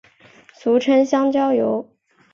[0.55, 1.87] 俗称香蕉油。